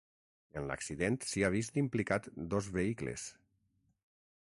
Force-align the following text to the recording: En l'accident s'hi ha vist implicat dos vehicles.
En 0.61 0.69
l'accident 0.69 1.17
s'hi 1.33 1.45
ha 1.49 1.53
vist 1.57 1.79
implicat 1.83 2.33
dos 2.55 2.71
vehicles. 2.79 3.31